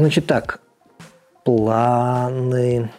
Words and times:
Значит 0.00 0.24
так, 0.24 0.60
планы. 1.44 2.90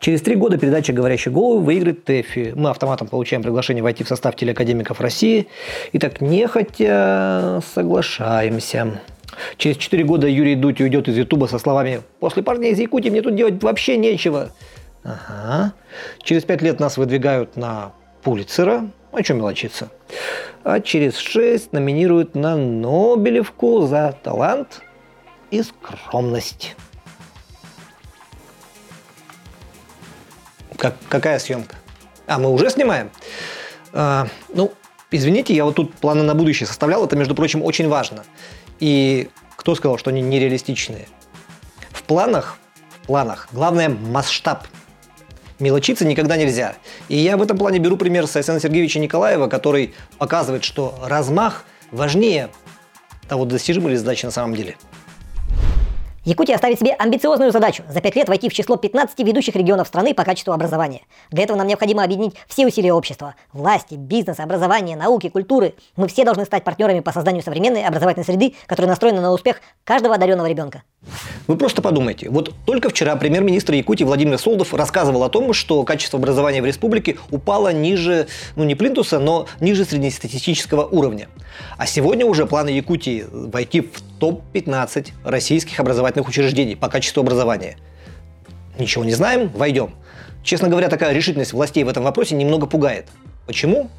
Через 0.00 0.20
три 0.20 0.34
года 0.34 0.58
передача 0.58 0.92
«Говорящей 0.92 1.30
головы» 1.30 1.60
выиграет 1.60 2.04
ТЭФИ. 2.06 2.54
Мы 2.56 2.70
автоматом 2.70 3.06
получаем 3.06 3.40
приглашение 3.40 3.84
войти 3.84 4.02
в 4.02 4.08
состав 4.08 4.34
телеакадемиков 4.34 5.00
России. 5.00 5.46
И 5.92 6.00
так 6.00 6.20
нехотя 6.20 7.62
соглашаемся. 7.72 9.00
Через 9.58 9.76
четыре 9.76 10.02
года 10.02 10.26
Юрий 10.26 10.56
Дудь 10.56 10.80
уйдет 10.80 11.06
из 11.06 11.16
Ютуба 11.16 11.46
со 11.46 11.60
словами 11.60 12.00
«После 12.18 12.42
парней 12.42 12.72
из 12.72 12.80
Якутии 12.80 13.10
мне 13.10 13.22
тут 13.22 13.36
делать 13.36 13.62
вообще 13.62 13.96
нечего». 13.96 14.50
Ага. 15.04 15.72
Через 16.24 16.42
пять 16.42 16.62
лет 16.62 16.80
нас 16.80 16.96
выдвигают 16.96 17.54
на 17.56 17.92
Пулицера. 18.24 18.90
О 19.12 19.22
чем 19.22 19.38
мелочиться? 19.38 19.88
А 20.64 20.80
через 20.80 21.16
шесть 21.16 21.72
номинируют 21.72 22.34
на 22.34 22.56
Нобелевку 22.56 23.82
за 23.82 24.16
талант 24.20 24.82
и 25.50 25.62
скромность. 25.62 26.76
Как, 30.76 30.94
какая 31.08 31.38
съемка? 31.38 31.76
А, 32.26 32.38
мы 32.38 32.50
уже 32.50 32.70
снимаем? 32.70 33.10
А, 33.92 34.28
ну, 34.54 34.72
извините, 35.10 35.54
я 35.54 35.64
вот 35.64 35.74
тут 35.74 35.94
планы 35.94 36.22
на 36.22 36.34
будущее 36.34 36.66
составлял. 36.66 37.04
Это, 37.04 37.16
между 37.16 37.34
прочим, 37.34 37.62
очень 37.62 37.88
важно. 37.88 38.24
И 38.78 39.28
кто 39.56 39.74
сказал, 39.74 39.98
что 39.98 40.10
они 40.10 40.22
нереалистичные? 40.22 41.08
В 41.90 42.02
планах, 42.04 42.58
в 43.02 43.06
планах 43.06 43.48
главное 43.52 43.88
масштаб. 43.88 44.66
Мелочиться 45.58 46.04
никогда 46.06 46.36
нельзя. 46.36 46.76
И 47.08 47.16
я 47.16 47.36
в 47.36 47.42
этом 47.42 47.58
плане 47.58 47.80
беру 47.80 47.96
пример 47.96 48.28
с 48.28 48.36
Александра 48.36 48.62
Сергеевича 48.62 49.00
Николаева, 49.00 49.48
который 49.48 49.94
показывает, 50.18 50.62
что 50.62 50.96
размах 51.02 51.64
важнее 51.90 52.50
того, 53.28 53.44
достижима 53.44 53.90
ли 53.90 53.96
задача 53.96 54.26
на 54.26 54.32
самом 54.32 54.54
деле. 54.54 54.76
Якутия 56.28 56.58
ставит 56.58 56.78
себе 56.78 56.92
амбициозную 56.92 57.52
задачу– 57.52 57.84
за 57.88 58.02
пять 58.02 58.14
лет 58.14 58.28
войти 58.28 58.50
в 58.50 58.52
число 58.52 58.76
15 58.76 59.18
ведущих 59.20 59.56
регионов 59.56 59.88
страны 59.88 60.12
по 60.12 60.24
качеству 60.24 60.52
образования. 60.52 61.00
Для 61.30 61.44
этого 61.44 61.56
нам 61.56 61.66
необходимо 61.66 62.04
объединить 62.04 62.34
все 62.46 62.66
усилия 62.66 62.92
общества– 62.92 63.34
власти, 63.54 63.94
бизнеса, 63.94 64.42
образования, 64.42 64.94
науки, 64.94 65.30
культуры. 65.30 65.72
Мы 65.96 66.06
все 66.06 66.26
должны 66.26 66.44
стать 66.44 66.64
партнерами 66.64 67.00
по 67.00 67.12
созданию 67.12 67.42
современной 67.42 67.82
образовательной 67.82 68.26
среды, 68.26 68.54
которая 68.66 68.90
настроена 68.90 69.22
на 69.22 69.32
успех 69.32 69.62
каждого 69.84 70.16
одаренного 70.16 70.46
ребенка. 70.46 70.82
Вы 71.46 71.56
просто 71.56 71.80
подумайте. 71.80 72.28
Вот 72.28 72.52
только 72.66 72.90
вчера 72.90 73.16
премьер-министр 73.16 73.72
Якутии 73.72 74.04
Владимир 74.04 74.36
Солдов 74.36 74.74
рассказывал 74.74 75.22
о 75.22 75.30
том, 75.30 75.54
что 75.54 75.82
качество 75.84 76.18
образования 76.18 76.60
в 76.60 76.66
республике 76.66 77.16
упало 77.30 77.72
ниже, 77.72 78.26
ну 78.54 78.64
не 78.64 78.74
плинтуса, 78.74 79.18
но 79.18 79.46
ниже 79.60 79.86
среднестатистического 79.86 80.84
уровня. 80.84 81.28
А 81.78 81.86
сегодня 81.86 82.26
уже 82.26 82.44
планы 82.44 82.68
Якутии 82.68 83.24
войти 83.30 83.80
в 83.80 84.07
топ-15 84.18 85.12
российских 85.24 85.80
образовательных 85.80 86.28
учреждений 86.28 86.76
по 86.76 86.88
качеству 86.88 87.20
образования. 87.20 87.76
Ничего 88.78 89.04
не 89.04 89.12
знаем, 89.12 89.48
войдем. 89.48 89.94
Честно 90.44 90.68
говоря, 90.68 90.88
такая 90.88 91.12
решительность 91.12 91.52
властей 91.52 91.84
в 91.84 91.88
этом 91.88 92.04
вопросе 92.04 92.34
немного 92.34 92.66
пугает. 92.66 93.06
Почему? 93.46 93.90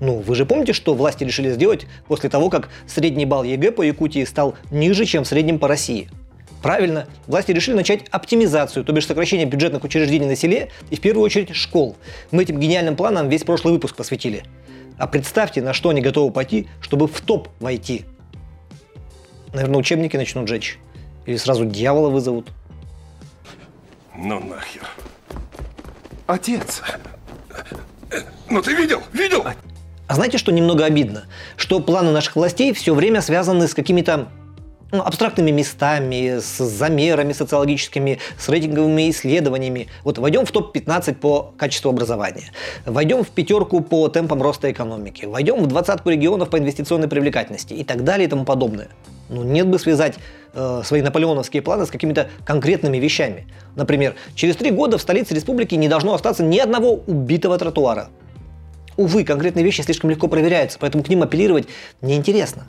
Ну, 0.00 0.18
вы 0.18 0.34
же 0.34 0.46
помните, 0.46 0.72
что 0.72 0.94
власти 0.94 1.24
решили 1.24 1.50
сделать 1.50 1.86
после 2.08 2.30
того, 2.30 2.48
как 2.50 2.68
средний 2.86 3.26
балл 3.26 3.44
ЕГЭ 3.44 3.72
по 3.72 3.82
Якутии 3.82 4.24
стал 4.24 4.56
ниже, 4.70 5.04
чем 5.04 5.24
в 5.24 5.28
среднем 5.28 5.58
по 5.58 5.68
России– 5.68 6.08
Правильно, 6.62 7.06
власти 7.26 7.52
решили 7.52 7.74
начать 7.74 8.06
оптимизацию, 8.10 8.84
то 8.84 8.92
бишь 8.92 9.06
сокращение 9.06 9.46
бюджетных 9.46 9.82
учреждений 9.82 10.26
на 10.26 10.36
селе 10.36 10.68
и 10.90 10.96
в 10.96 11.00
первую 11.00 11.24
очередь 11.24 11.54
школ. 11.56 11.96
Мы 12.30 12.42
этим 12.42 12.60
гениальным 12.60 12.96
планам 12.96 13.28
весь 13.28 13.44
прошлый 13.44 13.72
выпуск 13.72 13.96
посвятили. 13.96 14.42
А 14.98 15.06
представьте, 15.06 15.62
на 15.62 15.72
что 15.72 15.88
они 15.88 16.02
готовы 16.02 16.30
пойти, 16.30 16.68
чтобы 16.82 17.08
в 17.08 17.18
топ 17.22 17.48
войти. 17.60 18.04
Наверное, 19.52 19.78
учебники 19.78 20.16
начнут 20.16 20.48
жечь. 20.48 20.78
Или 21.26 21.36
сразу 21.36 21.64
дьявола 21.64 22.08
вызовут. 22.08 22.48
Ну 24.16 24.40
нахер. 24.40 24.88
Отец. 26.26 26.82
Ну 28.48 28.62
ты 28.62 28.74
видел? 28.74 29.02
Видел? 29.12 29.42
А, 29.44 29.54
а 30.06 30.14
знаете, 30.14 30.38
что 30.38 30.52
немного 30.52 30.84
обидно? 30.84 31.24
Что 31.56 31.80
планы 31.80 32.10
наших 32.10 32.36
властей 32.36 32.72
все 32.72 32.94
время 32.94 33.22
связаны 33.22 33.68
с 33.68 33.74
какими-то 33.74 34.28
ну, 34.92 35.02
абстрактными 35.02 35.50
местами, 35.50 36.38
с 36.40 36.58
замерами 36.58 37.32
социологическими, 37.32 38.18
с 38.38 38.48
рейтинговыми 38.48 39.10
исследованиями. 39.10 39.88
Вот 40.04 40.18
войдем 40.18 40.44
в 40.46 40.50
топ-15 40.50 41.14
по 41.14 41.54
качеству 41.56 41.90
образования, 41.90 42.50
войдем 42.86 43.22
в 43.22 43.28
пятерку 43.28 43.80
по 43.80 44.08
темпам 44.08 44.42
роста 44.42 44.70
экономики, 44.70 45.26
войдем 45.26 45.62
в 45.62 45.66
двадцатку 45.66 46.10
регионов 46.10 46.50
по 46.50 46.58
инвестиционной 46.58 47.08
привлекательности 47.08 47.74
и 47.74 47.84
так 47.84 48.04
далее 48.04 48.26
и 48.26 48.30
тому 48.30 48.44
подобное. 48.44 48.88
Ну, 49.30 49.44
нет 49.44 49.68
бы 49.68 49.78
связать 49.78 50.16
э, 50.52 50.82
свои 50.84 51.02
наполеоновские 51.02 51.62
планы 51.62 51.86
с 51.86 51.90
какими-то 51.90 52.28
конкретными 52.44 52.98
вещами. 52.98 53.46
Например, 53.76 54.14
через 54.34 54.56
три 54.56 54.72
года 54.72 54.98
в 54.98 55.00
столице 55.00 55.34
республики 55.34 55.76
не 55.76 55.88
должно 55.88 56.14
остаться 56.14 56.42
ни 56.42 56.58
одного 56.58 56.94
убитого 57.06 57.56
тротуара. 57.56 58.08
Увы, 58.96 59.24
конкретные 59.24 59.64
вещи 59.64 59.82
слишком 59.82 60.10
легко 60.10 60.26
проверяются, 60.26 60.78
поэтому 60.80 61.04
к 61.04 61.08
ним 61.08 61.22
апеллировать 61.22 61.68
неинтересно. 62.02 62.66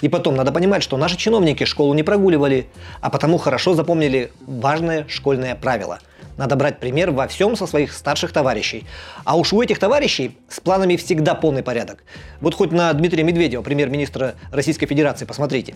И 0.00 0.08
потом, 0.08 0.36
надо 0.36 0.52
понимать, 0.52 0.82
что 0.82 0.96
наши 0.96 1.16
чиновники 1.16 1.64
школу 1.64 1.94
не 1.94 2.02
прогуливали, 2.02 2.66
а 3.00 3.10
потому 3.10 3.38
хорошо 3.38 3.74
запомнили 3.74 4.32
важное 4.46 5.06
школьное 5.08 5.54
правило. 5.54 5.98
Надо 6.36 6.56
брать 6.56 6.78
пример 6.78 7.10
во 7.10 7.28
всем 7.28 7.56
со 7.56 7.66
своих 7.66 7.92
старших 7.92 8.32
товарищей. 8.32 8.86
А 9.24 9.36
уж 9.36 9.52
у 9.52 9.60
этих 9.60 9.78
товарищей 9.78 10.38
с 10.48 10.60
планами 10.60 10.96
всегда 10.96 11.34
полный 11.34 11.62
порядок. 11.62 12.04
Вот 12.40 12.54
хоть 12.54 12.72
на 12.72 12.92
Дмитрия 12.92 13.22
Медведева, 13.22 13.62
премьер-министра 13.62 14.34
Российской 14.50 14.86
Федерации, 14.86 15.24
посмотрите. 15.26 15.74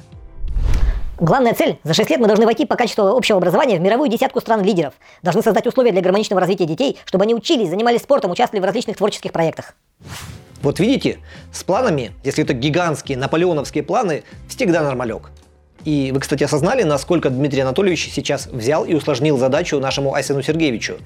Главная 1.19 1.55
цель– 1.55 1.79
за 1.83 1.95
6 1.95 2.11
лет 2.11 2.21
мы 2.21 2.27
должны 2.27 2.45
войти 2.45 2.67
по 2.67 2.77
качеству 2.77 3.05
общего 3.17 3.39
образования 3.39 3.79
в 3.79 3.81
мировую 3.81 4.11
десятку 4.11 4.41
стран-лидеров. 4.41 4.93
Должны 5.23 5.43
создать 5.43 5.67
условия 5.67 5.93
для 5.93 6.03
гармоничного 6.03 6.41
развития 6.41 6.67
детей, 6.67 6.99
чтобы 7.07 7.25
они 7.25 7.35
учились, 7.35 7.71
занимались 7.71 8.03
спортом, 8.03 8.31
участвовали 8.31 8.63
в 8.63 8.67
различных 8.67 8.99
творческих 8.99 9.33
проектах. 9.33 9.75
Вот 10.67 10.81
видите, 10.81 11.19
с 11.53 11.63
планами, 11.63 12.11
если 12.25 12.43
это 12.43 12.53
гигантские 12.53 13.17
наполеоновские 13.17 13.85
планы, 13.85 14.25
всегда 14.49 14.83
нормалек. 14.83 15.31
И 15.85 16.11
вы, 16.13 16.19
кстати, 16.19 16.43
осознали, 16.43 16.83
насколько 16.83 17.31
Дмитрий 17.31 17.61
Анатольевич 17.61 18.11
сейчас 18.13 18.49
взял 18.49 18.85
и 18.85 18.93
усложнил 18.93 19.39
задачу 19.39 19.79
нашему 19.79 20.13
Айсену 20.13 20.43
Сергеевичу. 20.43 20.97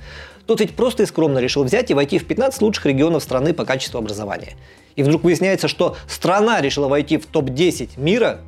Тот 0.47 0.60
ведь 0.60 0.75
просто 0.75 1.03
и 1.03 1.06
скромно 1.06 1.41
решил 1.41 1.62
взять 1.62 1.91
и 1.91 1.94
войти 1.94 2.19
в 2.19 2.25
15 2.26 2.62
лучших 2.62 2.87
регионов 2.87 3.22
страны 3.22 3.53
по 3.53 3.66
качеству 3.66 3.98
образования. 3.98 4.54
И 4.97 5.03
вдруг 5.03 5.25
выясняется, 5.25 5.69
что 5.69 5.94
страна 6.09 6.62
решила 6.62 6.88
войти 6.88 7.19
в 7.19 7.27
топ-10 7.27 8.00
мира 8.00 8.41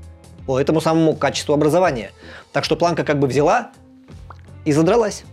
по 0.46 0.58
этому 0.58 0.80
самому 0.80 1.14
качеству 1.14 1.52
образования. 1.52 2.10
Так 2.54 2.64
что 2.64 2.74
планка 2.74 3.04
как 3.04 3.18
бы 3.18 3.26
взяла 3.26 3.70
и 4.64 4.72
задралась. 4.72 5.24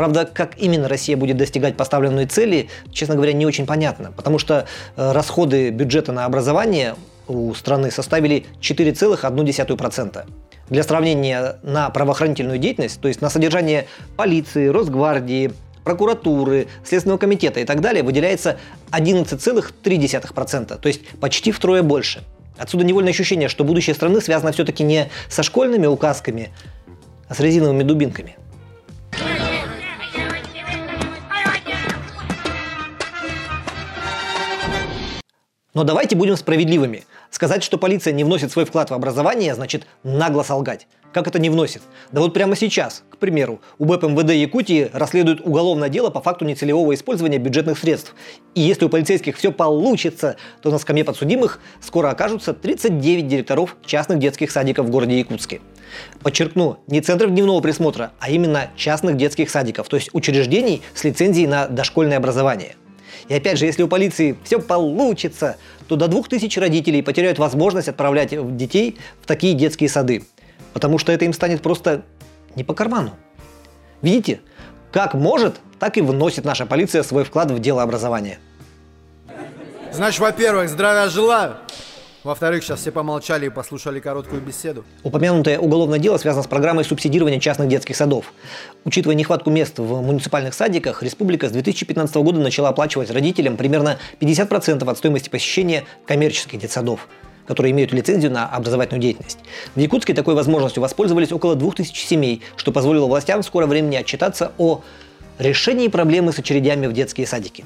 Правда, 0.00 0.24
как 0.24 0.56
именно 0.56 0.88
Россия 0.88 1.14
будет 1.14 1.36
достигать 1.36 1.76
поставленной 1.76 2.24
цели, 2.24 2.70
честно 2.90 3.16
говоря, 3.16 3.34
не 3.34 3.44
очень 3.44 3.66
понятно, 3.66 4.12
потому 4.16 4.38
что 4.38 4.64
э, 4.96 5.12
расходы 5.12 5.68
бюджета 5.68 6.10
на 6.10 6.24
образование 6.24 6.94
у 7.28 7.52
страны 7.52 7.90
составили 7.90 8.46
4,1%. 8.62 10.24
Для 10.70 10.82
сравнения, 10.84 11.56
на 11.62 11.90
правоохранительную 11.90 12.56
деятельность, 12.56 12.98
то 12.98 13.08
есть 13.08 13.20
на 13.20 13.28
содержание 13.28 13.88
полиции, 14.16 14.68
Росгвардии, 14.68 15.52
прокуратуры, 15.84 16.68
Следственного 16.82 17.18
комитета 17.18 17.60
и 17.60 17.66
так 17.66 17.82
далее, 17.82 18.02
выделяется 18.02 18.56
11,3%, 18.92 20.78
то 20.78 20.88
есть 20.88 21.06
почти 21.20 21.52
втрое 21.52 21.82
больше. 21.82 22.24
Отсюда 22.56 22.84
невольное 22.84 23.12
ощущение, 23.12 23.50
что 23.50 23.64
будущее 23.64 23.94
страны 23.94 24.22
связано 24.22 24.52
все-таки 24.52 24.82
не 24.82 25.10
со 25.28 25.42
школьными 25.42 25.84
указками, 25.84 26.48
а 27.28 27.34
с 27.34 27.40
резиновыми 27.40 27.82
дубинками. 27.82 28.38
Но 35.72 35.84
давайте 35.84 36.16
будем 36.16 36.36
справедливыми. 36.36 37.04
Сказать, 37.30 37.62
что 37.62 37.78
полиция 37.78 38.12
не 38.12 38.24
вносит 38.24 38.50
свой 38.50 38.64
вклад 38.64 38.90
в 38.90 38.94
образование, 38.94 39.54
значит 39.54 39.86
нагло 40.02 40.42
солгать. 40.42 40.88
Как 41.12 41.28
это 41.28 41.38
не 41.38 41.48
вносит? 41.48 41.82
Да 42.10 42.20
вот 42.20 42.34
прямо 42.34 42.56
сейчас, 42.56 43.04
к 43.10 43.18
примеру, 43.18 43.60
у 43.78 43.84
БЭП 43.84 44.04
МВД 44.04 44.32
Якутии 44.32 44.90
расследуют 44.92 45.40
уголовное 45.40 45.88
дело 45.88 46.10
по 46.10 46.20
факту 46.20 46.44
нецелевого 46.44 46.92
использования 46.94 47.38
бюджетных 47.38 47.78
средств. 47.78 48.16
И 48.56 48.60
если 48.60 48.84
у 48.84 48.88
полицейских 48.88 49.36
все 49.36 49.52
получится, 49.52 50.36
то 50.60 50.72
на 50.72 50.78
скамье 50.78 51.04
подсудимых 51.04 51.60
скоро 51.80 52.10
окажутся 52.10 52.52
39 52.52 53.28
директоров 53.28 53.76
частных 53.86 54.18
детских 54.18 54.50
садиков 54.50 54.86
в 54.86 54.90
городе 54.90 55.18
Якутске. 55.18 55.60
Подчеркну, 56.20 56.78
не 56.88 57.00
центров 57.00 57.30
дневного 57.30 57.60
присмотра, 57.60 58.10
а 58.18 58.30
именно 58.30 58.70
частных 58.76 59.16
детских 59.16 59.50
садиков, 59.50 59.88
то 59.88 59.96
есть 59.96 60.10
учреждений 60.12 60.82
с 60.94 61.04
лицензией 61.04 61.46
на 61.46 61.66
дошкольное 61.66 62.16
образование. 62.16 62.74
И 63.30 63.34
опять 63.34 63.58
же, 63.58 63.64
если 63.64 63.84
у 63.84 63.88
полиции 63.88 64.36
все 64.42 64.58
получится, 64.58 65.56
то 65.86 65.94
до 65.94 66.08
2000 66.08 66.58
родителей 66.58 67.00
потеряют 67.00 67.38
возможность 67.38 67.86
отправлять 67.86 68.30
детей 68.56 68.98
в 69.22 69.26
такие 69.26 69.54
детские 69.54 69.88
сады. 69.88 70.24
Потому 70.72 70.98
что 70.98 71.12
это 71.12 71.24
им 71.26 71.32
станет 71.32 71.62
просто 71.62 72.02
не 72.56 72.64
по 72.64 72.74
карману. 72.74 73.12
Видите, 74.02 74.40
как 74.90 75.14
может, 75.14 75.60
так 75.78 75.96
и 75.96 76.00
вносит 76.00 76.44
наша 76.44 76.66
полиция 76.66 77.04
свой 77.04 77.22
вклад 77.22 77.52
в 77.52 77.60
дело 77.60 77.84
образования. 77.84 78.40
Значит, 79.92 80.18
во-первых, 80.18 80.68
здравия 80.68 81.08
желаю. 81.08 81.54
Во-вторых, 82.22 82.62
сейчас 82.62 82.80
все 82.80 82.92
помолчали 82.92 83.46
и 83.46 83.48
послушали 83.48 83.98
короткую 83.98 84.42
беседу. 84.42 84.84
Упомянутое 85.04 85.58
уголовное 85.58 85.98
дело 85.98 86.18
связано 86.18 86.42
с 86.42 86.46
программой 86.46 86.84
субсидирования 86.84 87.40
частных 87.40 87.68
детских 87.68 87.96
садов. 87.96 88.34
Учитывая 88.84 89.14
нехватку 89.14 89.48
мест 89.48 89.78
в 89.78 90.02
муниципальных 90.02 90.52
садиках, 90.52 91.02
республика 91.02 91.48
с 91.48 91.52
2015 91.52 92.14
года 92.16 92.40
начала 92.40 92.68
оплачивать 92.68 93.10
родителям 93.10 93.56
примерно 93.56 93.98
50% 94.20 94.88
от 94.88 94.98
стоимости 94.98 95.30
посещения 95.30 95.84
коммерческих 96.06 96.60
детсадов 96.60 97.08
которые 97.46 97.72
имеют 97.72 97.92
лицензию 97.92 98.30
на 98.30 98.46
образовательную 98.46 99.02
деятельность. 99.02 99.40
В 99.74 99.80
Якутске 99.80 100.14
такой 100.14 100.36
возможностью 100.36 100.80
воспользовались 100.80 101.32
около 101.32 101.56
2000 101.56 102.06
семей, 102.06 102.42
что 102.54 102.70
позволило 102.70 103.06
властям 103.06 103.42
в 103.42 103.44
скором 103.44 103.70
времени 103.70 103.96
отчитаться 103.96 104.52
о 104.56 104.82
решении 105.40 105.88
проблемы 105.88 106.32
с 106.32 106.38
очередями 106.38 106.86
в 106.86 106.92
детские 106.92 107.26
садики. 107.26 107.64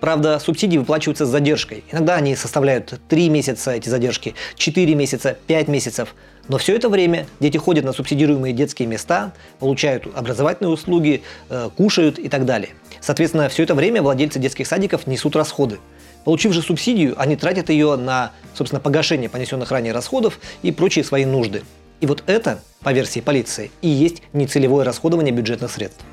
Правда, 0.00 0.38
субсидии 0.38 0.78
выплачиваются 0.78 1.26
с 1.26 1.28
задержкой. 1.28 1.84
Иногда 1.92 2.16
они 2.16 2.34
составляют 2.34 2.98
3 3.08 3.28
месяца, 3.28 3.72
эти 3.72 3.88
задержки, 3.88 4.34
4 4.56 4.94
месяца, 4.94 5.36
5 5.46 5.68
месяцев. 5.68 6.14
Но 6.48 6.58
все 6.58 6.74
это 6.74 6.88
время 6.88 7.26
дети 7.38 7.58
ходят 7.58 7.84
на 7.84 7.92
субсидируемые 7.92 8.54
детские 8.54 8.88
места, 8.88 9.32
получают 9.58 10.06
образовательные 10.14 10.72
услуги, 10.72 11.22
э, 11.50 11.68
кушают 11.76 12.18
и 12.18 12.28
так 12.28 12.46
далее. 12.46 12.70
Соответственно, 13.00 13.48
все 13.50 13.62
это 13.62 13.74
время 13.74 14.02
владельцы 14.02 14.38
детских 14.38 14.66
садиков 14.66 15.06
несут 15.06 15.36
расходы. 15.36 15.78
Получив 16.24 16.52
же 16.52 16.62
субсидию, 16.62 17.14
они 17.18 17.36
тратят 17.36 17.68
ее 17.68 17.96
на, 17.96 18.32
собственно, 18.54 18.80
погашение 18.80 19.28
понесенных 19.28 19.70
ранее 19.70 19.92
расходов 19.92 20.40
и 20.62 20.72
прочие 20.72 21.04
свои 21.04 21.24
нужды. 21.24 21.62
И 22.00 22.06
вот 22.06 22.24
это, 22.26 22.62
по 22.82 22.92
версии 22.92 23.20
полиции, 23.20 23.70
и 23.82 23.88
есть 23.88 24.22
нецелевое 24.32 24.84
расходование 24.84 25.32
бюджетных 25.32 25.70
средств 25.70 26.04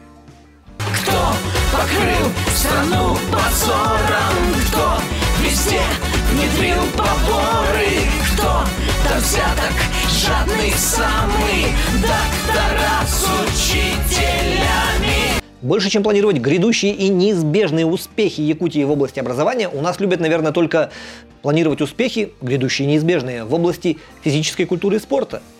покрыл 1.77 2.31
страну 2.55 3.06
внедрил 6.57 6.83
поборы. 6.91 7.87
Кто? 8.33 8.63
До 9.07 9.19
взяток 9.19 9.73
жадный 10.09 10.71
самый. 10.71 11.71
Доктора 12.01 13.05
с 13.05 13.25
учителями. 13.45 15.41
Больше, 15.61 15.89
чем 15.89 16.03
планировать 16.03 16.37
грядущие 16.37 16.93
и 16.93 17.09
неизбежные 17.09 17.85
успехи 17.85 18.41
Якутии 18.41 18.83
в 18.83 18.91
области 18.91 19.19
образования, 19.19 19.69
у 19.69 19.81
нас 19.81 19.99
любят, 19.99 20.19
наверное, 20.19 20.51
только 20.51 20.91
планировать 21.41 21.81
успехи, 21.81 22.33
грядущие 22.41 22.87
и 22.87 22.91
неизбежные, 22.91 23.43
в 23.43 23.53
области 23.53 23.97
физической 24.23 24.65
культуры 24.65 24.97
и 24.97 24.99
спорта– 24.99 25.41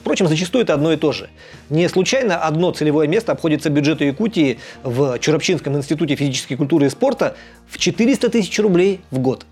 Впрочем, 0.00 0.28
зачастую 0.28 0.64
это 0.64 0.72
одно 0.72 0.94
и 0.94 0.96
то 0.96 1.12
же. 1.12 1.28
Не 1.68 1.86
случайно 1.86 2.38
одно 2.38 2.72
целевое 2.72 3.06
место 3.06 3.32
обходится 3.32 3.68
бюджету 3.68 4.02
Якутии 4.04 4.58
в 4.82 5.18
Чурапчинском 5.18 5.76
институте 5.76 6.16
физической 6.16 6.54
культуры 6.54 6.86
и 6.86 6.88
спорта 6.88 7.36
в 7.68 7.76
400 7.76 8.30
тысяч 8.30 8.58
рублей 8.58 9.00
в 9.10 9.18
год. 9.18 9.44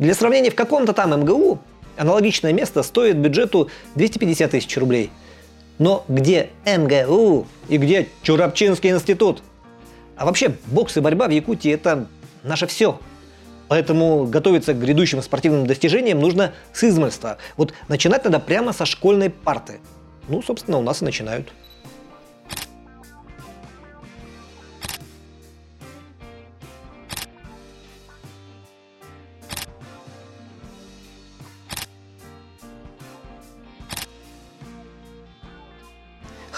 Для 0.00 0.14
сравнения, 0.14 0.50
в 0.50 0.56
каком-то 0.56 0.92
там 0.92 1.18
МГУ 1.20 1.60
аналогичное 1.96 2.52
место 2.52 2.82
стоит 2.82 3.16
бюджету 3.16 3.70
250 3.94 4.50
тысяч 4.50 4.76
рублей. 4.76 5.10
Но 5.78 6.04
где 6.08 6.50
МГУ 6.66 7.46
и 7.68 7.76
где 7.78 8.08
Чурапчинский 8.22 8.90
институт? 8.90 9.42
А 10.16 10.26
вообще, 10.26 10.56
бокс 10.66 10.96
и 10.96 11.00
борьба 11.00 11.28
в 11.28 11.30
Якутии– 11.30 11.70
это 11.72 12.08
наше 12.42 12.66
все– 12.66 12.98
Поэтому 13.70 14.26
готовиться 14.26 14.74
к 14.74 14.80
грядущим 14.80 15.22
спортивным 15.22 15.64
достижениям 15.64 16.18
нужно 16.18 16.54
с 16.72 16.82
измольства. 16.82 17.38
Вот 17.56 17.72
начинать 17.86 18.24
надо 18.24 18.40
прямо 18.40 18.72
со 18.72 18.84
школьной 18.84 19.30
парты. 19.30 19.78
Ну, 20.26 20.42
собственно, 20.42 20.78
у 20.78 20.82
нас 20.82 21.02
и 21.02 21.04
начинают. 21.04 21.52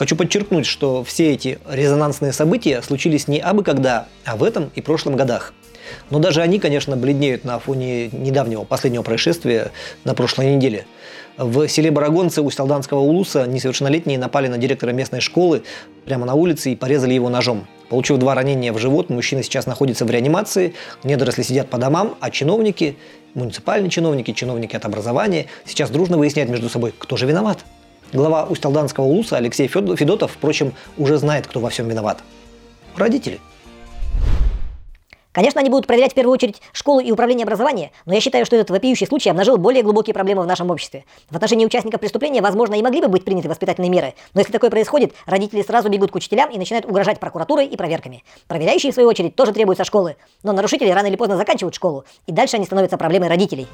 Хочу 0.02 0.16
подчеркнуть, 0.16 0.66
что 0.66 1.04
все 1.04 1.30
эти 1.30 1.60
резонансные 1.70 2.32
события 2.32 2.82
случились 2.82 3.28
не 3.28 3.38
абы 3.38 3.62
когда, 3.62 4.08
а 4.24 4.34
в 4.34 4.42
этом 4.42 4.72
и 4.74 4.80
прошлом 4.80 5.14
годах– 5.14 5.54
но 6.10 6.18
даже 6.18 6.42
они, 6.42 6.58
конечно, 6.58 6.96
бледнеют 6.96 7.44
на 7.44 7.58
фоне 7.58 8.08
недавнего 8.08 8.64
последнего 8.64 9.02
происшествия 9.02 9.72
на 10.04 10.14
прошлой 10.14 10.54
неделе. 10.54 10.86
В 11.38 11.66
селе 11.68 11.90
Барагонцы 11.90 12.42
у 12.42 12.50
Сталданского 12.50 13.00
улуса 13.00 13.46
несовершеннолетние 13.46 14.18
напали 14.18 14.48
на 14.48 14.58
директора 14.58 14.90
местной 14.90 15.20
школы 15.20 15.62
прямо 16.04 16.26
на 16.26 16.34
улице 16.34 16.72
и 16.72 16.76
порезали 16.76 17.14
его 17.14 17.30
ножом. 17.30 17.66
Получив 17.88 18.18
два 18.18 18.34
ранения 18.34 18.72
в 18.72 18.78
живот, 18.78 19.08
мужчина 19.08 19.42
сейчас 19.42 19.66
находится 19.66 20.04
в 20.04 20.10
реанимации, 20.10 20.74
недоросли 21.04 21.42
сидят 21.42 21.70
по 21.70 21.78
домам, 21.78 22.16
а 22.20 22.30
чиновники, 22.30 22.96
муниципальные 23.34 23.90
чиновники, 23.90 24.32
чиновники 24.32 24.76
от 24.76 24.84
образования 24.84 25.46
сейчас 25.64 25.90
дружно 25.90 26.18
выясняют 26.18 26.50
между 26.50 26.68
собой, 26.68 26.92
кто 26.96 27.16
же 27.16 27.26
виноват. 27.26 27.64
Глава 28.12 28.44
Усть-Алданского 28.44 29.04
улуса 29.04 29.36
Алексей 29.36 29.68
Федотов, 29.68 30.32
впрочем, 30.32 30.74
уже 30.98 31.16
знает, 31.16 31.46
кто 31.46 31.60
во 31.60 31.70
всем 31.70 31.88
виноват. 31.88 32.22
Родители– 32.96 33.40
Конечно, 35.32 35.60
они 35.60 35.70
будут 35.70 35.86
проверять 35.86 36.12
в 36.12 36.14
первую 36.14 36.34
очередь 36.34 36.60
школу 36.72 37.00
и 37.00 37.10
управление 37.10 37.44
образования, 37.44 37.90
но 38.04 38.12
я 38.12 38.20
считаю, 38.20 38.44
что 38.44 38.54
этот 38.54 38.68
вопиющий 38.70 39.06
случай 39.06 39.30
обнажил 39.30 39.56
более 39.56 39.82
глубокие 39.82 40.12
проблемы 40.12 40.42
в 40.42 40.46
нашем 40.46 40.70
обществе. 40.70 41.06
В 41.30 41.36
отношении 41.36 41.64
участников 41.64 42.00
преступления, 42.00 42.42
возможно, 42.42 42.74
и 42.74 42.82
могли 42.82 43.00
бы 43.00 43.08
быть 43.08 43.24
приняты 43.24 43.48
воспитательные 43.48 43.90
меры, 43.90 44.14
но 44.34 44.40
если 44.40 44.52
такое 44.52 44.68
происходит, 44.68 45.14
родители 45.24 45.62
сразу 45.62 45.88
бегут 45.88 46.10
к 46.10 46.14
учителям 46.14 46.50
и 46.50 46.58
начинают 46.58 46.84
угрожать 46.84 47.18
прокуратурой 47.18 47.66
и 47.66 47.76
проверками. 47.78 48.24
Проверяющие, 48.46 48.92
в 48.92 48.94
свою 48.94 49.08
очередь, 49.08 49.34
тоже 49.34 49.52
требуются 49.52 49.84
школы, 49.84 50.16
но 50.42 50.52
нарушители 50.52 50.90
рано 50.90 51.06
или 51.06 51.16
поздно 51.16 51.38
заканчивают 51.38 51.74
школу, 51.74 52.04
и 52.26 52.32
дальше 52.32 52.56
они 52.56 52.66
становятся 52.66 52.98
проблемой 52.98 53.30
родителей. 53.30 53.66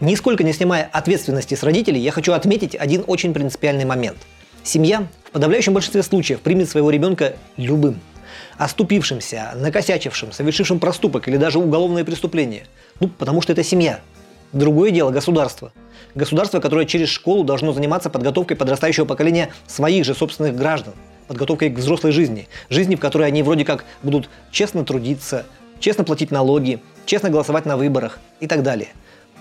Нисколько 0.00 0.44
не 0.44 0.52
снимая 0.52 0.88
ответственности 0.92 1.54
с 1.54 1.62
родителей, 1.62 2.00
я 2.00 2.10
хочу 2.10 2.32
отметить 2.32 2.74
один 2.74 3.04
очень 3.06 3.32
принципиальный 3.32 3.84
момент. 3.84 4.18
Семья 4.62 5.06
в 5.24 5.30
подавляющем 5.30 5.72
большинстве 5.72 6.02
случаев 6.02 6.40
примет 6.40 6.68
своего 6.68 6.90
ребенка 6.90 7.36
любым– 7.56 8.00
оступившимся, 8.58 9.52
накосячившим, 9.56 10.32
совершившим 10.32 10.78
проступок 10.78 11.28
или 11.28 11.36
даже 11.36 11.58
уголовное 11.58 12.04
преступление. 12.04 12.64
Ну, 13.00 13.08
потому 13.08 13.40
что 13.40 13.52
это 13.52 13.62
семья. 13.62 14.00
Другое 14.52 14.90
дело– 14.90 15.10
государство. 15.12 15.72
Государство, 16.14 16.60
которое 16.60 16.86
через 16.86 17.08
школу 17.08 17.42
должно 17.42 17.72
заниматься 17.72 18.10
подготовкой 18.10 18.56
подрастающего 18.56 19.04
поколения 19.04 19.50
своих 19.66 20.04
же 20.04 20.14
собственных 20.14 20.54
граждан, 20.56 20.94
подготовкой 21.26 21.70
к 21.70 21.78
взрослой 21.78 22.12
жизни, 22.12 22.48
жизни, 22.68 22.94
в 22.94 23.00
которой 23.00 23.26
они 23.26 23.42
вроде 23.42 23.64
как 23.64 23.84
будут 24.02 24.28
честно 24.52 24.84
трудиться, 24.84 25.44
честно 25.80 26.04
платить 26.04 26.30
налоги, 26.30 26.80
честно 27.04 27.30
голосовать 27.30 27.66
на 27.66 27.76
выборах 27.76 28.20
и 28.38 28.46
так 28.46 28.62
далее. 28.62 28.88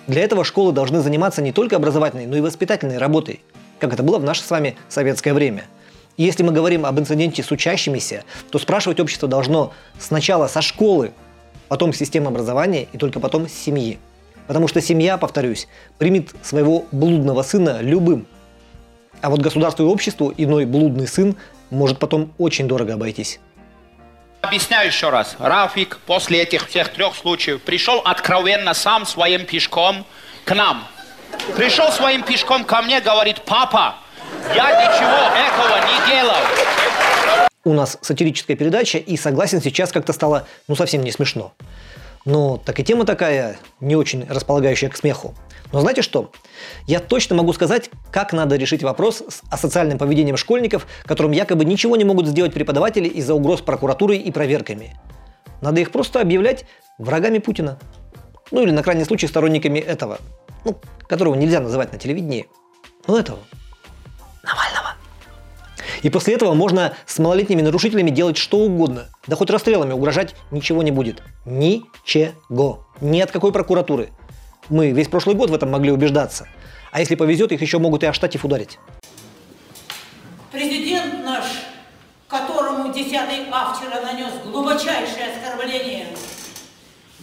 Для 0.07 0.23
этого 0.23 0.43
школы 0.43 0.73
должны 0.73 1.01
заниматься 1.01 1.41
не 1.41 1.51
только 1.51 1.75
образовательной, 1.75 2.25
но 2.25 2.37
и 2.37 2.41
воспитательной 2.41 2.97
работой, 2.97 3.41
как 3.79 3.93
это 3.93 4.03
было 4.03 4.19
в 4.19 4.23
наше 4.23 4.43
с 4.43 4.49
вами 4.49 4.75
советское 4.89 5.33
время– 5.33 5.65
если 6.17 6.43
мы 6.43 6.51
говорим 6.51 6.85
об 6.85 6.99
инциденте 6.99 7.41
с 7.41 7.49
учащимися, 7.49 8.23
то 8.51 8.59
спрашивать 8.59 8.99
общество 8.99 9.27
должно 9.27 9.73
сначала 9.99 10.47
со 10.47 10.61
школы, 10.61 11.11
потом 11.69 11.91
с 11.91 11.97
системы 11.97 12.27
образования 12.27 12.87
и 12.93 12.97
только 12.97 13.19
потом 13.19 13.47
с 13.47 13.51
семьи. 13.51 13.97
Потому 14.45 14.67
что 14.67 14.79
семья, 14.79 15.17
повторюсь, 15.17 15.67
примет 15.97 16.35
своего 16.43 16.85
блудного 16.91 17.41
сына 17.41 17.79
любым. 17.81 18.27
А 19.21 19.31
вот 19.31 19.39
государству 19.39 19.85
и 19.85 19.87
обществу 19.87 20.31
иной 20.37 20.65
блудный 20.65 21.07
сын 21.07 21.35
может 21.71 21.97
потом 21.97 22.31
очень 22.37 22.67
дорого 22.67 22.93
обойтись. 22.93 23.39
Объясняю 24.43 24.87
еще 24.87 25.09
раз. 25.09 25.37
Рафик 25.39 25.99
после 26.05 26.41
этих 26.41 26.67
всех 26.67 26.89
трех 26.91 27.15
случаев 27.15 27.61
пришел 27.61 28.01
откровенно 28.03 28.73
сам 28.73 29.05
своим 29.05 29.45
пешком 29.45 30.05
к 30.43 30.53
нам. 30.53 30.85
Пришел 31.55 31.89
своим 31.93 32.23
пешком 32.23 32.65
ко 32.65 32.81
мне, 32.81 32.99
говорит, 32.99 33.41
папа, 33.45 33.95
я 34.53 34.69
ничего 34.83 35.31
этого 35.33 35.77
не 35.87 36.11
делал. 36.11 37.47
У 37.63 37.71
нас 37.71 37.97
сатирическая 38.01 38.57
передача, 38.57 38.97
и 38.97 39.15
согласен, 39.15 39.61
сейчас 39.61 39.93
как-то 39.93 40.11
стало 40.11 40.45
ну 40.67 40.75
совсем 40.75 41.03
не 41.03 41.13
смешно. 41.13 41.53
Но 42.25 42.57
так 42.57 42.77
и 42.81 42.83
тема 42.83 43.05
такая, 43.05 43.57
не 43.79 43.95
очень 43.95 44.27
располагающая 44.27 44.89
к 44.89 44.97
смеху. 44.97 45.33
Но 45.73 45.81
знаете 45.81 46.03
что? 46.03 46.31
Я 46.85 46.99
точно 46.99 47.35
могу 47.35 47.51
сказать, 47.51 47.89
как 48.11 48.31
надо 48.31 48.55
решить 48.57 48.83
вопрос 48.83 49.23
с 49.27 49.41
асоциальным 49.49 49.97
поведением 49.97 50.37
школьников, 50.37 50.85
которым 51.03 51.31
якобы 51.31 51.65
ничего 51.65 51.95
не 51.95 52.03
могут 52.03 52.27
сделать 52.27 52.53
преподаватели 52.53 53.07
из-за 53.07 53.33
угроз 53.33 53.61
прокуратурой 53.61 54.19
и 54.19 54.31
проверками. 54.31 54.95
Надо 55.61 55.81
их 55.81 55.91
просто 55.91 56.21
объявлять 56.21 56.65
врагами 56.99 57.39
Путина. 57.39 57.79
Ну 58.51 58.61
или 58.61 58.69
на 58.69 58.83
крайний 58.83 59.03
случай 59.03 59.25
сторонниками 59.25 59.79
этого, 59.79 60.19
ну, 60.63 60.77
которого 61.07 61.33
нельзя 61.33 61.59
называть 61.59 61.91
на 61.91 61.97
телевидении, 61.97 62.47
ну 63.07 63.17
этого. 63.17 63.39
Навального. 64.43 64.93
И 66.03 66.11
после 66.11 66.35
этого 66.35 66.53
можно 66.53 66.93
с 67.07 67.17
малолетними 67.17 67.63
нарушителями 67.63 68.11
делать 68.11 68.37
что 68.37 68.57
угодно. 68.57 69.05
Да 69.25 69.35
хоть 69.35 69.49
расстрелами 69.49 69.93
угрожать 69.93 70.35
ничего 70.51 70.83
не 70.83 70.91
будет. 70.91 71.23
Ничего. 71.45 72.85
Ни 73.01 73.21
от 73.21 73.31
какой 73.31 73.51
прокуратуры. 73.51 74.09
Мы 74.69 74.91
весь 74.91 75.07
прошлый 75.07 75.35
год 75.35 75.49
в 75.49 75.53
этом 75.53 75.71
могли 75.71 75.91
убеждаться. 75.91 76.47
А 76.91 76.99
если 76.99 77.15
повезет, 77.15 77.51
их 77.51 77.61
еще 77.61 77.79
могут 77.79 78.03
и 78.03 78.05
о 78.05 78.13
штатив 78.13 78.45
ударить. 78.45 78.79
Президент 80.51 81.25
наш, 81.25 81.43
которому 82.27 82.93
10 82.93 83.13
А 83.51 83.73
вчера 83.73 84.01
нанес 84.01 84.31
глубочайшее 84.45 85.33
оскорбление, 85.35 86.07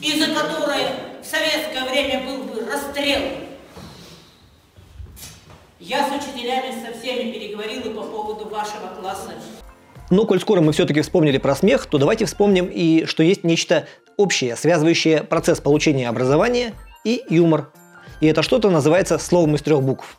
и 0.00 0.18
за 0.18 0.26
которое 0.34 0.88
в 1.22 1.26
советское 1.26 1.88
время 1.88 2.26
был 2.26 2.44
бы 2.44 2.64
расстрел, 2.70 3.20
Я 5.78 6.06
с 6.06 6.12
учителями 6.12 6.74
со 6.84 6.98
всеми 6.98 7.32
переговорила 7.32 7.94
по 7.94 8.02
поводу 8.02 8.48
вашего 8.48 8.88
класса. 9.00 9.32
Но 10.10 10.26
коль 10.26 10.40
скоро 10.40 10.60
мы 10.60 10.72
все-таки 10.72 11.00
вспомнили 11.00 11.38
про 11.38 11.54
смех, 11.54 11.86
то 11.86 11.96
давайте 11.96 12.26
вспомним 12.26 12.66
и 12.66 13.06
что 13.06 13.22
есть 13.22 13.44
нечто 13.44 13.86
общее, 14.16 14.56
связывающее 14.56 15.22
процесс 15.22 15.60
получения 15.60 16.08
образования 16.08 16.74
и 17.04 17.22
юмор. 17.28 17.70
И 18.20 18.26
это 18.26 18.42
что-то 18.42 18.70
называется 18.70 19.18
словом 19.18 19.54
из 19.54 19.62
трех 19.62 19.82
букв. 19.82 20.18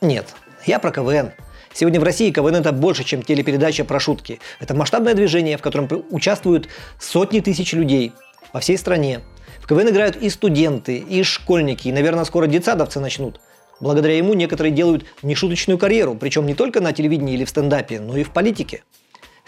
Нет, 0.00 0.34
я 0.66 0.78
про 0.78 0.90
КВН. 0.90 1.32
Сегодня 1.72 2.00
в 2.00 2.04
России 2.04 2.30
КВН 2.30 2.56
это 2.56 2.72
больше, 2.72 3.04
чем 3.04 3.22
телепередача 3.22 3.84
про 3.84 4.00
шутки. 4.00 4.40
Это 4.60 4.74
масштабное 4.74 5.14
движение, 5.14 5.58
в 5.58 5.62
котором 5.62 5.88
участвуют 6.10 6.68
сотни 6.98 7.40
тысяч 7.40 7.72
людей 7.74 8.12
по 8.52 8.60
всей 8.60 8.78
стране. 8.78 9.20
В 9.58 9.66
КВН 9.66 9.90
играют 9.90 10.16
и 10.16 10.30
студенты, 10.30 10.96
и 10.96 11.22
школьники, 11.22 11.88
и, 11.88 11.92
наверное, 11.92 12.24
скоро 12.24 12.46
детсадовцы 12.46 13.00
начнут. 13.00 13.40
Благодаря 13.80 14.16
ему 14.16 14.32
некоторые 14.32 14.72
делают 14.72 15.04
нешуточную 15.22 15.76
карьеру, 15.76 16.14
причем 16.14 16.46
не 16.46 16.54
только 16.54 16.80
на 16.80 16.92
телевидении 16.92 17.34
или 17.34 17.44
в 17.44 17.50
стендапе, 17.50 18.00
но 18.00 18.16
и 18.16 18.22
в 18.22 18.30
политике. 18.30 18.84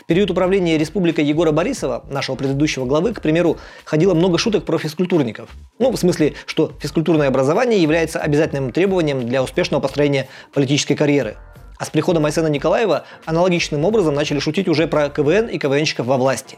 Период 0.08 0.30
управления 0.30 0.78
республикой 0.78 1.26
Егора 1.26 1.52
Борисова, 1.52 2.02
нашего 2.08 2.34
предыдущего 2.34 2.86
главы, 2.86 3.12
к 3.12 3.20
примеру, 3.20 3.58
ходило 3.84 4.14
много 4.14 4.38
шуток 4.38 4.64
про 4.64 4.78
физкультурников. 4.78 5.50
Ну, 5.78 5.90
в 5.90 5.98
смысле, 5.98 6.32
что 6.46 6.72
физкультурное 6.80 7.28
образование 7.28 7.82
является 7.82 8.18
обязательным 8.18 8.72
требованием 8.72 9.26
для 9.28 9.42
успешного 9.42 9.82
построения 9.82 10.26
политической 10.54 10.94
карьеры. 10.94 11.36
А 11.78 11.84
с 11.84 11.90
приходом 11.90 12.24
Айсена 12.24 12.46
Николаева 12.46 13.04
аналогичным 13.26 13.84
образом 13.84 14.14
начали 14.14 14.38
шутить 14.38 14.66
уже 14.66 14.86
про 14.86 15.10
КВН 15.10 15.48
и 15.48 15.58
КВНщиков 15.58 16.06
во 16.06 16.16
власти, 16.16 16.56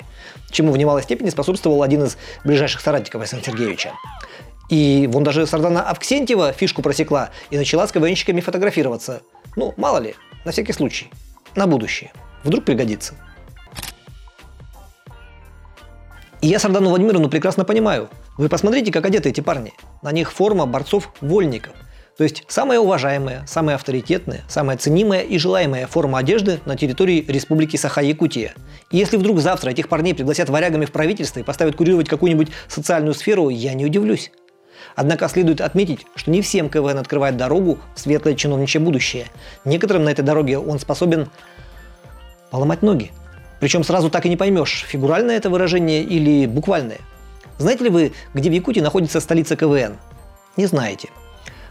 чему 0.52 0.70
в 0.70 0.78
немалой 0.78 1.02
степени 1.02 1.28
способствовал 1.30 1.82
один 1.82 2.04
из 2.04 2.18
ближайших 2.44 2.80
соратников 2.80 3.20
Айсена 3.20 3.42
Сергеевича. 3.42 3.90
И 4.68 5.08
вон 5.10 5.24
даже 5.24 5.44
Сардана 5.48 5.82
Авксентьева 5.90 6.52
фишку 6.52 6.82
просекла 6.82 7.30
и 7.50 7.58
начала 7.58 7.88
с 7.88 7.90
КВНщиками 7.90 8.42
фотографироваться. 8.42 9.22
Ну, 9.56 9.74
мало 9.76 9.98
ли, 9.98 10.14
на 10.44 10.52
всякий 10.52 10.72
случай, 10.72 11.10
на 11.56 11.66
будущее. 11.66 12.12
Вдруг 12.44 12.64
пригодится. 12.64 13.14
И 16.40 16.46
я 16.46 16.58
Сардану 16.58 16.88
Владимировну 16.88 17.28
прекрасно 17.28 17.64
понимаю. 17.64 18.08
Вы 18.38 18.48
посмотрите, 18.48 18.90
как 18.92 19.04
одеты 19.04 19.28
эти 19.28 19.40
парни. 19.40 19.72
На 20.02 20.12
них 20.12 20.32
форма 20.32 20.66
борцов-вольников– 20.66 21.74
то 22.20 22.24
есть 22.24 22.44
самая 22.48 22.78
уважаемая, 22.78 23.46
самая 23.46 23.76
авторитетная, 23.76 24.42
самая 24.46 24.76
ценимая 24.76 25.22
и 25.22 25.38
желаемая 25.38 25.86
форма 25.86 26.18
одежды 26.18 26.60
на 26.66 26.76
территории 26.76 27.24
Республики 27.26 27.76
Саха-Якутия. 27.76 28.52
И 28.90 28.98
если 28.98 29.16
вдруг 29.16 29.40
завтра 29.40 29.70
этих 29.70 29.88
парней 29.88 30.14
пригласят 30.14 30.50
варягами 30.50 30.84
в 30.84 30.92
правительство 30.92 31.40
и 31.40 31.42
поставят 31.42 31.76
курировать 31.76 32.10
какую-нибудь 32.10 32.48
социальную 32.68 33.14
сферу, 33.14 33.48
я 33.48 33.72
не 33.72 33.86
удивлюсь. 33.86 34.32
Однако 34.96 35.30
следует 35.30 35.62
отметить, 35.62 36.04
что 36.14 36.30
не 36.30 36.42
всем 36.42 36.68
КВН 36.68 36.98
открывает 36.98 37.38
дорогу 37.38 37.78
в 37.94 38.00
светлое 38.00 38.34
чиновничье 38.34 38.82
будущее. 38.82 39.24
Некоторым 39.64 40.04
на 40.04 40.10
этой 40.10 40.22
дороге 40.22 40.58
он 40.58 40.78
способен 40.78 41.30
поломать 42.50 42.82
ноги. 42.82 43.12
Причем 43.60 43.84
сразу 43.84 44.10
так 44.10 44.26
и 44.26 44.28
не 44.28 44.36
поймешь, 44.36 44.84
фигуральное 44.88 45.36
это 45.36 45.50
выражение 45.50 46.02
или 46.02 46.46
буквальное. 46.46 46.98
Знаете 47.58 47.84
ли 47.84 47.90
вы, 47.90 48.12
где 48.32 48.48
в 48.48 48.52
Якутии 48.52 48.80
находится 48.80 49.20
столица 49.20 49.54
КВН? 49.54 49.98
Не 50.56 50.66
знаете. 50.66 51.10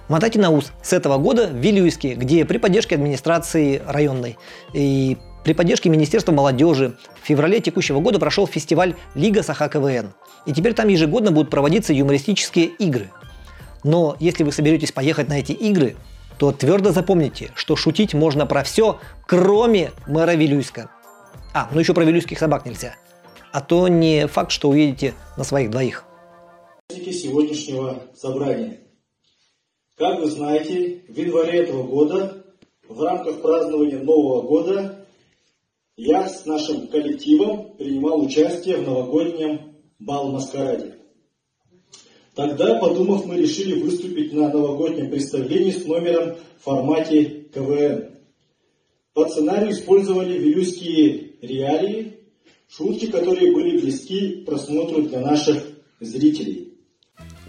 Мотайте 0.08 0.40
на 0.40 0.52
ус. 0.52 0.72
С 0.82 0.94
этого 0.94 1.18
года 1.18 1.48
в 1.48 1.56
Вилюйске, 1.56 2.14
где 2.14 2.46
при 2.46 2.58
поддержке 2.58 2.96
администрации 2.96 3.82
районной 3.86 4.38
и 4.74 5.18
при 5.44 5.54
поддержке 5.54 5.90
Министерства 5.90 6.32
молодежи 6.32 6.96
в 7.22 7.28
феврале 7.28 7.60
текущего 7.60 8.00
года 8.00 8.20
прошел 8.20 8.46
фестиваль 8.46 8.96
Лига 9.16 9.42
Саха 9.42 9.68
КВН. 9.70 10.14
И 10.46 10.54
теперь 10.54 10.74
там 10.74 10.88
ежегодно 10.88 11.32
будут 11.32 11.50
проводиться 11.50 11.94
юмористические 11.94 12.66
игры. 12.66 13.10
Но 13.84 14.16
если 14.20 14.44
вы 14.44 14.52
соберетесь 14.52 14.92
поехать 14.92 15.28
на 15.28 15.40
эти 15.40 15.54
игры, 15.54 15.96
то 16.38 16.52
твердо 16.52 16.92
запомните, 16.92 17.52
что 17.56 17.76
шутить 17.76 18.14
можно 18.14 18.46
про 18.46 18.64
все, 18.64 19.00
кроме 19.26 19.92
мэра 20.08 20.32
Вилюйска. 20.32 20.90
А, 21.54 21.70
ну 21.74 21.80
еще 21.80 21.94
про 21.94 22.04
вилюйских 22.04 22.38
собак 22.38 22.66
нельзя. 22.66 22.96
А 23.52 23.62
то 23.62 23.88
не 23.88 24.28
факт, 24.28 24.52
что 24.52 24.70
уедете 24.70 25.16
на 25.36 25.44
своих 25.44 25.72
двоих. 25.72 26.06
сегодняшнего 26.90 28.04
собрания. 28.16 28.82
Как 29.96 30.20
вы 30.20 30.30
знаете, 30.30 31.02
в 31.08 31.18
январе 31.18 31.64
этого 31.64 31.84
года 31.84 32.46
в 32.88 33.02
рамках 33.02 33.42
празднования 33.42 34.00
Нового 34.00 34.44
года 34.44 35.06
я 35.98 36.30
с 36.30 36.46
нашим 36.46 36.88
коллективом 36.88 37.76
принимал 37.78 38.22
участие 38.22 38.78
в 38.78 38.88
новогоднем 38.88 39.76
бал-маскараде. 40.00 40.96
Тогда, 42.36 42.80
подумав, 42.80 43.26
мы 43.26 43.38
решили 43.38 43.82
выступить 43.82 44.32
на 44.34 44.50
новогоднем 44.50 45.10
представлении 45.10 45.72
с 45.72 45.86
номером 45.86 46.38
в 46.60 46.64
формате 46.64 47.50
КВН. 47.54 48.12
По 49.14 49.28
сценарию 49.28 49.72
использовали 49.72 50.38
вилюйские 50.38 51.29
реалии, 51.42 52.18
шутки, 52.70 53.08
которые 53.08 53.52
были 53.54 53.80
близки 53.80 54.44
просмотру 54.46 55.04
для 55.04 55.20
наших 55.20 55.64
зрителей. 56.00 56.74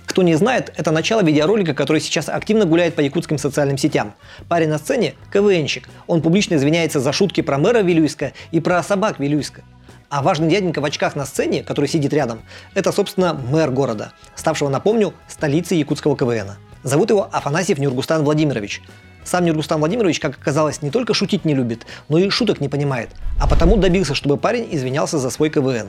Кто 0.07 0.23
не 0.25 0.35
знает, 0.35 0.73
это 0.77 0.91
начало 0.91 1.23
видеоролика, 1.23 1.73
который 1.73 2.01
сейчас 2.01 2.29
активно 2.29 2.65
гуляет 2.65 2.97
по 2.97 3.01
якутским 3.01 3.39
социальным 3.39 3.79
сетям. 3.79 4.15
Парень 4.49 4.69
на 4.69 4.79
сцене– 4.79 5.15
КВНщик. 5.33 5.89
Он 6.09 6.21
публично 6.21 6.57
извиняется 6.57 6.99
за 6.99 7.13
шутки 7.13 7.43
про 7.43 7.59
мэра 7.59 7.79
Вилюйска 7.79 8.33
и 8.51 8.59
про 8.59 8.83
собак 8.83 9.21
Вилюйска. 9.21 9.63
А 10.09 10.23
важный 10.25 10.49
дяденька 10.49 10.81
в 10.81 10.85
очках 10.85 11.15
на 11.15 11.25
сцене, 11.25 11.63
который 11.63 11.87
сидит 11.87 12.13
рядом, 12.13 12.43
это, 12.75 12.91
собственно, 12.91 13.35
мэр 13.35 13.71
города, 13.71 14.13
ставшего, 14.35 14.69
напомню, 14.69 15.15
столицей 15.29 15.79
якутского 15.79 16.17
КВН. 16.17 16.55
Зовут 16.83 17.11
его 17.11 17.29
Афанасьев 17.31 17.79
Нюргустан 17.79 18.25
Владимирович. 18.25 18.83
Сам 19.25 19.45
Нюргустан 19.45 19.79
Владимирович, 19.79 20.21
как 20.21 20.39
оказалось, 20.39 20.83
не 20.83 20.91
только 20.91 21.15
шутить 21.15 21.45
не 21.45 21.55
любит, 21.55 21.87
но 22.09 22.19
и 22.19 22.31
шуток 22.31 22.61
не 22.61 22.69
понимает, 22.69 23.11
а 23.39 23.47
потому 23.47 23.77
добился, 23.77 24.15
чтобы 24.15 24.37
парень 24.37 24.69
извинялся 24.71 25.19
за 25.19 25.31
свой 25.31 25.51
КВН. 25.51 25.89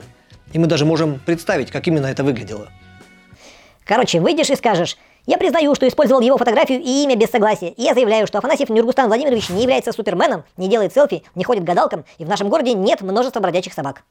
И 0.52 0.58
мы 0.58 0.66
даже 0.66 0.84
можем 0.84 1.18
представить, 1.18 1.70
как 1.70 1.86
именно 1.88 2.06
это 2.06 2.24
выглядело. 2.24 2.68
Короче, 3.84 4.20
выйдешь 4.20 4.50
и 4.50 4.56
скажешь, 4.56 4.96
я 5.26 5.38
признаю, 5.38 5.74
что 5.74 5.86
использовал 5.86 6.20
его 6.20 6.36
фотографию 6.36 6.80
и 6.80 7.04
имя 7.04 7.16
без 7.16 7.30
согласия. 7.30 7.70
И 7.70 7.82
я 7.82 7.94
заявляю, 7.94 8.26
что 8.26 8.38
Афанасьев 8.38 8.68
Нюргустан 8.68 9.06
Владимирович 9.06 9.48
не 9.50 9.62
является 9.62 9.92
суперменом, 9.92 10.44
не 10.56 10.68
делает 10.68 10.92
селфи, 10.92 11.22
не 11.34 11.44
ходит 11.44 11.64
гадалкам, 11.64 12.04
и 12.18 12.24
в 12.24 12.28
нашем 12.28 12.48
городе 12.48 12.74
нет 12.74 13.02
множества 13.02 13.40
бродячих 13.40 13.72
собак. 13.72 14.02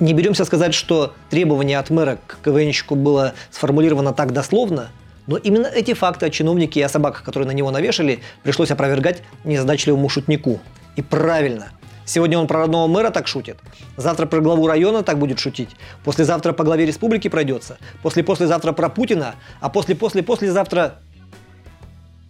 Не 0.00 0.14
беремся 0.14 0.44
сказать, 0.44 0.74
что 0.74 1.14
требование 1.30 1.78
от 1.78 1.90
мэра 1.90 2.18
к 2.26 2.38
КВНщику 2.44 2.94
было 2.94 3.34
сформулировано 3.50 4.12
так 4.12 4.32
дословно, 4.32 4.90
но 5.26 5.36
именно 5.36 5.66
эти 5.66 5.94
факты 5.94 6.26
о 6.26 6.30
чиновнике 6.30 6.80
и 6.80 6.82
о 6.82 6.88
собаках, 6.88 7.22
которые 7.22 7.46
на 7.46 7.52
него 7.52 7.70
навешали, 7.70 8.20
пришлось 8.42 8.70
опровергать 8.70 9.22
незадачливому 9.44 10.08
шутнику. 10.08 10.60
И 10.96 11.02
правильно– 11.02 11.68
Сегодня 12.04 12.38
он 12.38 12.46
про 12.46 12.60
родного 12.60 12.88
мэра 12.88 13.10
так 13.10 13.28
шутит. 13.28 13.58
Завтра 13.96 14.26
про 14.26 14.40
главу 14.40 14.66
района 14.66 15.02
так 15.02 15.18
будет 15.18 15.38
шутить. 15.38 15.70
Послезавтра 16.04 16.52
по 16.52 16.64
главе 16.64 16.84
республики 16.84 17.28
пройдется. 17.28 17.78
После-послезавтра 18.02 18.72
про 18.72 18.88
Путина. 18.88 19.36
А 19.60 19.68
после-после-послезавтра... 19.68 20.96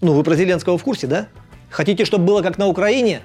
Ну, 0.01 0.13
вы 0.13 0.23
про 0.25 0.35
Зеленского 0.35 0.77
в 0.77 0.83
курсе, 0.83 1.07
да? 1.07 1.29
Хотите, 1.71 2.05
чтобы 2.05 2.27
было 2.27 2.43
как 2.43 2.59
на 2.59 2.67
Украине? 2.67 3.23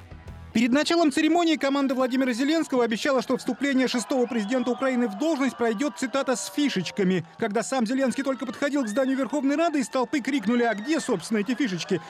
Перед 0.58 0.72
началом 0.72 1.12
церемонии 1.12 1.56
команда 1.56 1.94
Владимира 1.94 2.34
Зеленского 2.34 2.84
обещала, 2.84 3.22
что 3.22 3.38
вступление 3.38 3.88
шестого 3.88 4.26
президента 4.26 4.72
Украины 4.72 5.08
в 5.08 5.16
должность 5.20 5.56
пройдет, 5.56 5.94
цитата, 6.00 6.36
с 6.36 6.52
фишечками. 6.52 7.24
Когда 7.38 7.62
сам 7.62 7.86
Зеленский 7.86 8.24
только 8.24 8.48
подходил 8.48 8.84
к 8.84 8.88
зданию 8.88 9.16
Верховной 9.16 9.56
Рады, 9.56 9.82
из 9.82 9.88
толпы 9.88 10.20
крикнули, 10.20 10.64
а 10.64 10.74
где, 10.74 11.00
собственно, 11.00 11.38
эти 11.38 11.54
фишечки? 11.54 12.02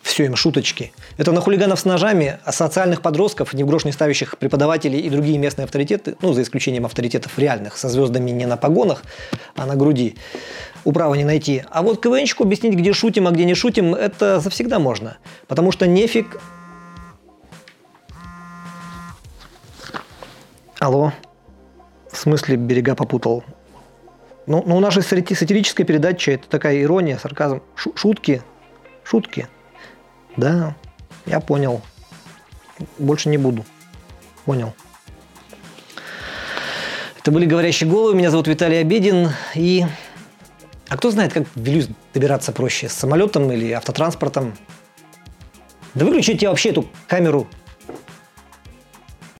все 0.00 0.24
им 0.24 0.34
шуточки. 0.34 0.94
Это 1.18 1.30
на 1.30 1.42
хулиганов 1.42 1.78
с 1.78 1.84
ножами, 1.84 2.38
а 2.42 2.52
социальных 2.52 3.02
подростков, 3.02 3.52
ни 3.52 3.62
в 3.64 3.66
грош 3.66 3.84
не 3.84 3.92
ставящих 3.92 4.38
преподавателей 4.38 4.98
и 5.00 5.10
другие 5.10 5.36
местные 5.36 5.64
авторитеты, 5.66 6.16
ну, 6.22 6.32
за 6.32 6.40
исключением 6.40 6.86
авторитетов 6.86 7.38
реальных, 7.38 7.76
со 7.76 7.90
звездами 7.90 8.30
не 8.30 8.46
на 8.46 8.56
погонах, 8.56 9.02
а 9.56 9.66
на 9.66 9.76
груди, 9.76 10.16
управа 10.84 11.16
не 11.16 11.24
найти. 11.24 11.64
А 11.70 11.82
вот 11.82 12.00
КВНчику 12.00 12.44
объяснить, 12.44 12.74
где 12.76 12.94
шутим, 12.94 13.26
а 13.26 13.30
где 13.30 13.44
не 13.44 13.54
шутим, 13.54 13.94
это 13.94 14.40
завсегда 14.40 14.78
можно. 14.78 15.18
Потому 15.46 15.70
что 15.70 15.86
нефиг... 15.86 16.40
Алло? 20.80 21.12
В 22.10 22.16
смысле 22.16 22.56
берега 22.56 22.94
попутал? 22.94 23.44
Ну, 24.46 24.64
ну 24.66 24.78
у 24.78 24.80
нас 24.80 24.94
же 24.94 25.02
сатирическая 25.02 25.86
передача, 25.86 26.32
это 26.32 26.48
такая 26.48 26.80
ирония, 26.80 27.18
сарказм. 27.18 27.62
Шу 27.74 27.92
шутки. 27.94 28.42
Шутки. 29.04 29.46
Да, 30.38 30.74
я 31.26 31.40
понял. 31.40 31.82
Больше 32.96 33.28
не 33.28 33.36
буду. 33.36 33.66
Понял. 34.46 34.72
Это 37.18 37.30
были 37.30 37.44
«Говорящие 37.44 37.90
головы». 37.90 38.14
Меня 38.14 38.30
зовут 38.30 38.48
Виталий 38.48 38.80
Обедин. 38.80 39.28
И... 39.54 39.84
А 40.88 40.96
кто 40.96 41.10
знает, 41.10 41.34
как 41.34 41.46
в 41.46 41.60
Вилюйс 41.60 41.88
добираться 42.14 42.52
проще? 42.52 42.88
С 42.88 42.94
самолетом 42.94 43.52
или 43.52 43.70
автотранспортом? 43.72 44.56
Да 45.92 46.06
выключите 46.06 46.48
вообще 46.48 46.70
эту 46.70 46.86
камеру 47.06 47.46